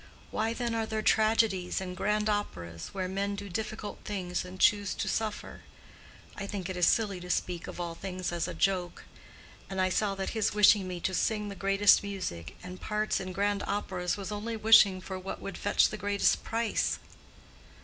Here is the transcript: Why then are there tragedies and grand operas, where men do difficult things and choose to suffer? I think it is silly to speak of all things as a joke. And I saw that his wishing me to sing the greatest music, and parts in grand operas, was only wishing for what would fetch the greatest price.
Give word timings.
Why 0.31 0.53
then 0.53 0.73
are 0.73 0.87
there 0.87 1.03
tragedies 1.03 1.79
and 1.79 1.95
grand 1.95 2.27
operas, 2.27 2.87
where 2.91 3.07
men 3.07 3.35
do 3.35 3.49
difficult 3.49 3.99
things 4.03 4.43
and 4.43 4.59
choose 4.59 4.95
to 4.95 5.07
suffer? 5.07 5.61
I 6.35 6.47
think 6.47 6.67
it 6.71 6.75
is 6.75 6.87
silly 6.87 7.19
to 7.19 7.29
speak 7.29 7.67
of 7.67 7.79
all 7.79 7.93
things 7.93 8.31
as 8.31 8.47
a 8.47 8.55
joke. 8.55 9.05
And 9.69 9.79
I 9.79 9.89
saw 9.89 10.15
that 10.15 10.31
his 10.31 10.55
wishing 10.55 10.87
me 10.87 11.01
to 11.01 11.13
sing 11.13 11.49
the 11.49 11.55
greatest 11.55 12.01
music, 12.01 12.57
and 12.63 12.81
parts 12.81 13.19
in 13.19 13.31
grand 13.31 13.61
operas, 13.67 14.17
was 14.17 14.31
only 14.31 14.57
wishing 14.57 15.01
for 15.01 15.19
what 15.19 15.39
would 15.39 15.55
fetch 15.55 15.89
the 15.89 15.97
greatest 16.01 16.43
price. 16.43 16.97